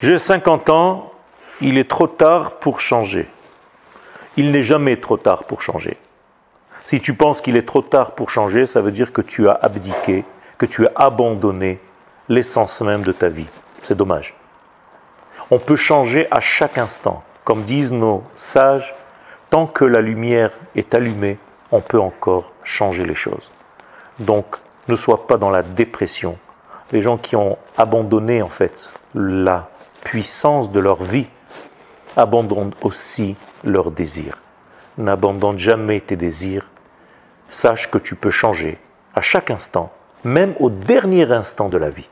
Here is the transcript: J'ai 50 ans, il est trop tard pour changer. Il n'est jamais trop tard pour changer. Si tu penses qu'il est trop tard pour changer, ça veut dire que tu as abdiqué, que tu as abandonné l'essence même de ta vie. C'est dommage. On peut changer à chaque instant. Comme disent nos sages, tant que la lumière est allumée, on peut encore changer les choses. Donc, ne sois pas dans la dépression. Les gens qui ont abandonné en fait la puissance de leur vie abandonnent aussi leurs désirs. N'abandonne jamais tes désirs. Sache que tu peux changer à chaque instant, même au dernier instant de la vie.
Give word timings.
J'ai 0.00 0.20
50 0.20 0.70
ans, 0.70 1.12
il 1.60 1.76
est 1.76 1.90
trop 1.90 2.06
tard 2.06 2.60
pour 2.60 2.78
changer. 2.78 3.28
Il 4.36 4.52
n'est 4.52 4.62
jamais 4.62 4.96
trop 4.96 5.16
tard 5.16 5.42
pour 5.42 5.60
changer. 5.60 5.96
Si 6.86 7.00
tu 7.00 7.14
penses 7.14 7.40
qu'il 7.40 7.56
est 7.56 7.66
trop 7.66 7.82
tard 7.82 8.12
pour 8.12 8.30
changer, 8.30 8.66
ça 8.66 8.80
veut 8.80 8.92
dire 8.92 9.12
que 9.12 9.22
tu 9.22 9.48
as 9.48 9.58
abdiqué, 9.60 10.24
que 10.56 10.66
tu 10.66 10.86
as 10.86 10.92
abandonné 10.94 11.80
l'essence 12.28 12.80
même 12.80 13.02
de 13.02 13.10
ta 13.10 13.28
vie. 13.28 13.48
C'est 13.82 13.96
dommage. 13.96 14.36
On 15.50 15.58
peut 15.58 15.74
changer 15.74 16.28
à 16.30 16.38
chaque 16.38 16.78
instant. 16.78 17.24
Comme 17.42 17.64
disent 17.64 17.92
nos 17.92 18.22
sages, 18.36 18.94
tant 19.50 19.66
que 19.66 19.84
la 19.84 20.00
lumière 20.00 20.52
est 20.76 20.94
allumée, 20.94 21.38
on 21.72 21.80
peut 21.80 21.98
encore 21.98 22.52
changer 22.62 23.04
les 23.04 23.16
choses. 23.16 23.50
Donc, 24.20 24.58
ne 24.86 24.94
sois 24.94 25.26
pas 25.26 25.38
dans 25.38 25.50
la 25.50 25.64
dépression. 25.64 26.38
Les 26.92 27.02
gens 27.02 27.18
qui 27.18 27.34
ont 27.34 27.58
abandonné 27.76 28.42
en 28.42 28.48
fait 28.48 28.92
la 29.12 29.68
puissance 30.08 30.72
de 30.72 30.80
leur 30.80 31.02
vie 31.02 31.26
abandonnent 32.16 32.72
aussi 32.80 33.36
leurs 33.62 33.90
désirs. 33.90 34.38
N'abandonne 34.96 35.58
jamais 35.58 36.00
tes 36.00 36.16
désirs. 36.16 36.70
Sache 37.50 37.90
que 37.90 37.98
tu 37.98 38.14
peux 38.14 38.30
changer 38.30 38.78
à 39.14 39.20
chaque 39.20 39.50
instant, 39.50 39.92
même 40.24 40.54
au 40.60 40.70
dernier 40.70 41.30
instant 41.30 41.68
de 41.68 41.76
la 41.76 41.90
vie. 41.90 42.08